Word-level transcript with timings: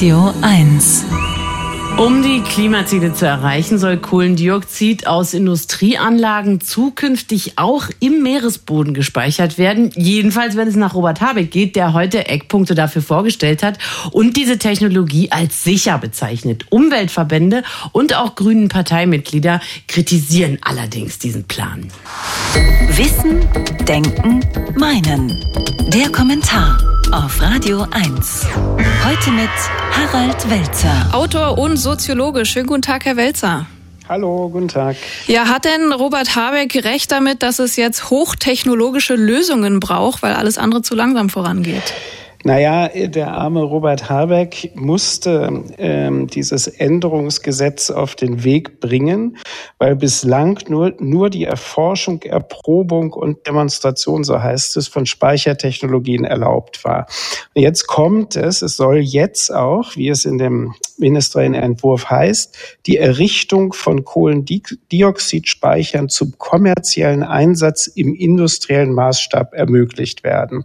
Radio 0.00 0.32
1. 0.40 1.04
Um 1.98 2.22
die 2.22 2.40
Klimaziele 2.40 3.12
zu 3.12 3.26
erreichen, 3.26 3.78
soll 3.78 3.98
Kohlendioxid 3.98 5.06
aus 5.06 5.34
Industrieanlagen 5.34 6.62
zukünftig 6.62 7.58
auch 7.58 7.84
im 8.00 8.22
Meeresboden 8.22 8.94
gespeichert 8.94 9.58
werden. 9.58 9.90
Jedenfalls, 9.94 10.56
wenn 10.56 10.68
es 10.68 10.74
nach 10.74 10.94
Robert 10.94 11.20
Habeck 11.20 11.50
geht, 11.50 11.76
der 11.76 11.92
heute 11.92 12.28
Eckpunkte 12.28 12.74
dafür 12.74 13.02
vorgestellt 13.02 13.62
hat 13.62 13.78
und 14.10 14.38
diese 14.38 14.56
Technologie 14.56 15.32
als 15.32 15.64
sicher 15.64 15.98
bezeichnet. 15.98 16.64
Umweltverbände 16.70 17.62
und 17.92 18.16
auch 18.16 18.36
grünen 18.36 18.68
Parteimitglieder 18.68 19.60
kritisieren 19.86 20.56
allerdings 20.62 21.18
diesen 21.18 21.44
Plan. 21.44 21.88
Wissen, 22.96 23.40
Denken, 23.86 24.40
Meinen. 24.78 25.44
Der 25.92 26.10
Kommentar 26.10 26.89
auf 27.12 27.42
Radio 27.42 27.86
1. 27.90 28.46
Heute 29.04 29.30
mit 29.32 29.48
Harald 29.90 30.48
Welzer. 30.48 31.08
Autor 31.12 31.58
und 31.58 31.76
Soziologe. 31.76 32.44
Schönen 32.44 32.68
guten 32.68 32.82
Tag, 32.82 33.04
Herr 33.04 33.16
Welzer. 33.16 33.66
Hallo, 34.08 34.48
guten 34.48 34.68
Tag. 34.68 34.96
Ja, 35.26 35.48
hat 35.48 35.64
denn 35.64 35.92
Robert 35.92 36.36
Habeck 36.36 36.84
recht 36.84 37.10
damit, 37.10 37.42
dass 37.42 37.58
es 37.58 37.74
jetzt 37.76 38.10
hochtechnologische 38.10 39.14
Lösungen 39.14 39.80
braucht, 39.80 40.22
weil 40.22 40.34
alles 40.34 40.56
andere 40.56 40.82
zu 40.82 40.94
langsam 40.94 41.30
vorangeht? 41.30 41.94
Naja, 42.42 42.88
der 42.88 43.32
arme 43.32 43.62
Robert 43.62 44.08
Habeck 44.08 44.72
musste 44.74 45.64
ähm, 45.76 46.26
dieses 46.26 46.68
Änderungsgesetz 46.68 47.90
auf 47.90 48.14
den 48.14 48.44
Weg 48.44 48.80
bringen, 48.80 49.36
weil 49.78 49.94
bislang 49.94 50.58
nur, 50.68 50.94
nur 50.98 51.28
die 51.28 51.44
Erforschung, 51.44 52.22
Erprobung 52.22 53.12
und 53.12 53.46
Demonstration, 53.46 54.24
so 54.24 54.42
heißt 54.42 54.78
es, 54.78 54.88
von 54.88 55.04
Speichertechnologien 55.04 56.24
erlaubt 56.24 56.82
war. 56.82 57.06
Und 57.54 57.60
jetzt 57.60 57.86
kommt 57.86 58.36
es, 58.36 58.62
es 58.62 58.76
soll 58.76 59.00
jetzt 59.00 59.52
auch, 59.52 59.96
wie 59.96 60.08
es 60.08 60.24
in 60.24 60.38
dem 60.38 60.74
ministeriellen 61.00 61.54
Entwurf 61.54 62.10
heißt, 62.10 62.56
die 62.86 62.98
Errichtung 62.98 63.72
von 63.72 64.04
Kohlendioxidspeichern 64.04 66.08
zum 66.08 66.38
kommerziellen 66.38 67.22
Einsatz 67.22 67.86
im 67.86 68.14
industriellen 68.14 68.92
Maßstab 68.92 69.54
ermöglicht 69.54 70.24
werden. 70.24 70.64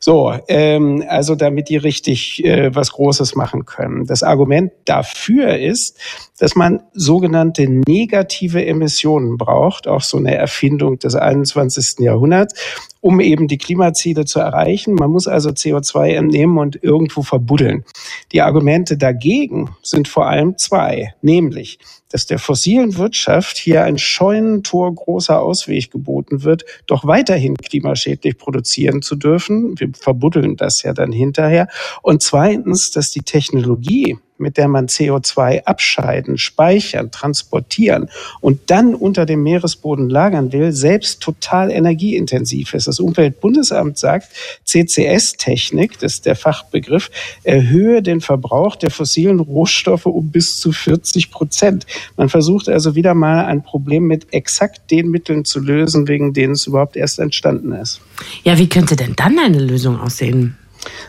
So, 0.00 0.34
ähm, 0.48 1.04
also 1.08 1.34
damit 1.34 1.68
die 1.68 1.76
richtig 1.76 2.44
äh, 2.44 2.74
was 2.74 2.92
Großes 2.92 3.34
machen 3.34 3.64
können. 3.64 4.06
Das 4.06 4.22
Argument 4.22 4.72
dafür 4.84 5.58
ist, 5.58 5.98
dass 6.38 6.54
man 6.54 6.82
sogenannte 6.92 7.66
negative 7.68 8.64
Emissionen 8.64 9.36
braucht, 9.36 9.88
auch 9.88 10.02
so 10.02 10.18
eine 10.18 10.34
Erfindung 10.34 10.98
des 10.98 11.14
21. 11.14 12.00
Jahrhunderts, 12.00 12.54
um 13.00 13.20
eben 13.20 13.48
die 13.48 13.58
Klimaziele 13.58 14.24
zu 14.24 14.40
erreichen. 14.40 14.94
Man 14.94 15.10
muss 15.10 15.28
also 15.28 15.50
CO2 15.50 16.14
entnehmen 16.14 16.58
und 16.58 16.82
irgendwo 16.82 17.22
verbuddeln. 17.22 17.84
Die 18.32 18.42
Argumente 18.42 18.96
dagegen 18.96 19.70
sind 19.82 20.08
vor 20.08 20.26
allem 20.26 20.58
zwei, 20.58 21.14
nämlich, 21.22 21.78
dass 22.10 22.26
der 22.26 22.38
fossilen 22.38 22.96
Wirtschaft 22.96 23.58
hier 23.58 23.84
ein 23.84 23.98
Scheunentor 23.98 24.94
großer 24.94 25.40
Ausweg 25.40 25.90
geboten 25.90 26.42
wird, 26.42 26.64
doch 26.86 27.06
weiterhin 27.06 27.56
klimaschädlich 27.56 28.38
produzieren 28.38 29.02
zu 29.02 29.16
dürfen. 29.16 29.78
Wir 29.78 29.90
verbuddeln 29.94 30.56
das 30.56 30.82
ja 30.82 30.92
dann 30.92 31.12
hinterher. 31.12 31.68
Und 32.02 32.22
zweitens, 32.22 32.90
dass 32.90 33.10
die 33.10 33.22
Technologie, 33.22 34.18
mit 34.38 34.56
der 34.56 34.68
man 34.68 34.86
CO2 34.86 35.64
abscheiden, 35.64 36.38
speichern, 36.38 37.10
transportieren 37.10 38.08
und 38.40 38.70
dann 38.70 38.94
unter 38.94 39.26
dem 39.26 39.42
Meeresboden 39.42 40.08
lagern 40.08 40.52
will, 40.52 40.72
selbst 40.72 41.20
total 41.20 41.70
energieintensiv 41.70 42.74
ist. 42.74 42.86
Das 42.86 43.00
Umweltbundesamt 43.00 43.98
sagt, 43.98 44.28
CCS-Technik, 44.64 45.98
das 45.98 46.14
ist 46.14 46.26
der 46.26 46.36
Fachbegriff, 46.36 47.10
erhöhe 47.42 48.02
den 48.02 48.20
Verbrauch 48.20 48.76
der 48.76 48.90
fossilen 48.90 49.40
Rohstoffe 49.40 50.06
um 50.06 50.30
bis 50.30 50.58
zu 50.58 50.72
40 50.72 51.30
Prozent. 51.30 51.86
Man 52.16 52.28
versucht 52.28 52.68
also 52.68 52.94
wieder 52.94 53.14
mal 53.14 53.44
ein 53.44 53.62
Problem 53.62 54.04
mit 54.04 54.32
exakt 54.32 54.90
den 54.90 55.10
Mitteln 55.10 55.44
zu 55.44 55.60
lösen, 55.60 56.08
wegen 56.08 56.32
denen 56.32 56.52
es 56.52 56.66
überhaupt 56.66 56.96
erst 56.96 57.18
entstanden 57.18 57.72
ist. 57.72 58.00
Ja, 58.44 58.58
wie 58.58 58.68
könnte 58.68 58.96
denn 58.96 59.14
dann 59.16 59.38
eine 59.38 59.58
Lösung 59.58 60.00
aussehen? 60.00 60.56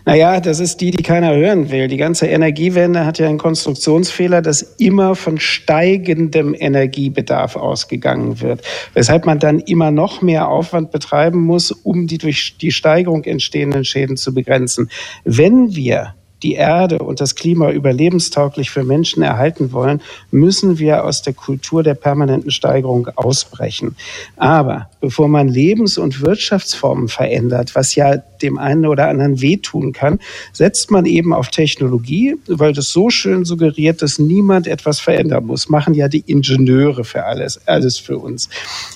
Naja, 0.05 0.39
das 0.39 0.59
ist 0.59 0.81
die, 0.81 0.91
die 0.91 1.03
keiner 1.03 1.35
hören 1.35 1.71
will. 1.71 1.87
Die 1.87 1.97
ganze 1.97 2.27
Energiewende 2.27 3.05
hat 3.05 3.19
ja 3.19 3.27
einen 3.27 3.37
Konstruktionsfehler, 3.37 4.41
dass 4.41 4.61
immer 4.61 5.15
von 5.15 5.39
steigendem 5.39 6.55
Energiebedarf 6.57 7.55
ausgegangen 7.55 8.41
wird. 8.41 8.61
Weshalb 8.93 9.25
man 9.25 9.39
dann 9.39 9.59
immer 9.59 9.91
noch 9.91 10.21
mehr 10.21 10.47
Aufwand 10.47 10.91
betreiben 10.91 11.41
muss, 11.41 11.71
um 11.71 12.07
die 12.07 12.17
durch 12.17 12.57
die 12.59 12.71
Steigerung 12.71 13.23
entstehenden 13.23 13.85
Schäden 13.85 14.17
zu 14.17 14.33
begrenzen. 14.33 14.89
Wenn 15.23 15.75
wir 15.75 16.15
die 16.43 16.53
Erde 16.53 16.99
und 16.99 17.21
das 17.21 17.35
Klima 17.35 17.71
überlebenstauglich 17.71 18.71
für 18.71 18.83
Menschen 18.83 19.23
erhalten 19.23 19.71
wollen, 19.71 20.01
müssen 20.31 20.79
wir 20.79 21.03
aus 21.03 21.21
der 21.21 21.33
Kultur 21.33 21.83
der 21.83 21.95
permanenten 21.95 22.51
Steigerung 22.51 23.07
ausbrechen. 23.15 23.95
Aber 24.37 24.89
bevor 25.01 25.27
man 25.27 25.47
Lebens- 25.47 25.97
und 25.97 26.21
Wirtschaftsformen 26.21 27.07
verändert, 27.07 27.75
was 27.75 27.95
ja 27.95 28.17
dem 28.41 28.57
einen 28.57 28.85
oder 28.85 29.07
anderen 29.07 29.41
wehtun 29.41 29.91
kann, 29.91 30.19
setzt 30.53 30.91
man 30.91 31.05
eben 31.05 31.33
auf 31.33 31.49
Technologie, 31.49 32.35
weil 32.47 32.73
das 32.73 32.89
so 32.89 33.09
schön 33.09 33.45
suggeriert, 33.45 34.01
dass 34.01 34.19
niemand 34.19 34.67
etwas 34.67 34.99
verändern 34.99 35.45
muss. 35.45 35.69
Machen 35.69 35.93
ja 35.93 36.07
die 36.07 36.23
Ingenieure 36.25 37.03
für 37.03 37.25
alles, 37.25 37.59
alles 37.67 37.97
für 37.97 38.17
uns. 38.17 38.49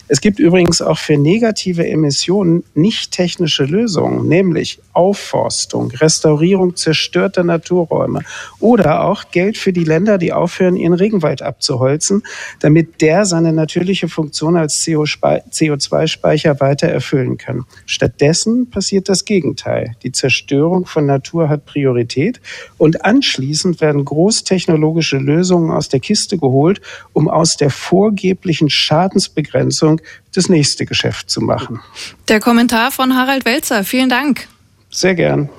Es 0.10 0.20
gibt 0.20 0.40
übrigens 0.40 0.82
auch 0.82 0.98
für 0.98 1.18
negative 1.18 1.88
Emissionen 1.88 2.64
nicht 2.76 3.12
technische 3.12 3.64
Lösungen, 3.64 4.28
nämlich 4.28 4.80
Aufforstung, 4.92 5.92
Restaurierung 5.92 6.76
zerstörter 6.76 7.46
Naturräume 7.46 8.22
oder 8.60 9.06
auch 9.06 9.32
Geld 9.32 9.58
für 9.58 9.72
die 9.72 9.86
Länder, 9.86 10.18
die 10.18 10.34
aufhören, 10.34 10.76
ihren 10.76 10.94
Regenwald 10.94 11.42
abzuholzen, 11.42 12.24
damit 12.60 13.02
der 13.02 13.24
seine 13.24 13.54
natürliche 13.54 14.10
Funktion 14.10 14.58
als 14.58 14.84
CO2-Speicher 14.84 16.60
weiter 16.60 16.88
erfüllen 16.90 17.38
kann. 17.38 17.64
Stattdessen 17.86 18.70
passiert 18.70 19.08
das 19.08 19.24
Gegenteil. 19.24 19.96
Die 20.04 20.12
Zerstörung 20.12 20.86
von 20.86 21.06
Natur 21.06 21.48
hat 21.48 21.66
Priorität 21.66 22.42
und 22.78 23.06
anschließend 23.06 23.80
werden 23.80 24.04
großtechnologische 24.04 25.18
Lösungen 25.18 25.72
aus 25.72 25.88
der 25.88 26.02
Kiste 26.02 26.38
geholt, 26.38 26.82
um 27.14 27.30
aus 27.30 27.56
der 27.56 27.70
vorgeblichen 27.70 28.70
Schadensbegrenzung 28.70 29.93
das 30.34 30.50
nächste 30.50 30.86
Geschäft 30.86 31.30
zu 31.30 31.42
machen. 31.42 31.80
Der 32.28 32.40
Kommentar 32.40 32.92
von 32.92 33.16
Harald 33.16 33.46
Welzer. 33.46 33.84
Vielen 33.84 34.10
Dank. 34.10 34.48
Sehr 34.90 35.16
gern. 35.16 35.50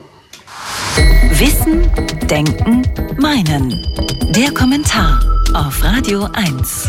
Wissen, 1.33 1.91
Denken, 2.29 2.83
Meinen. 3.19 3.71
Der 4.35 4.53
Kommentar 4.53 5.21
auf 5.53 5.83
Radio 5.83 6.29
1. 6.33 6.89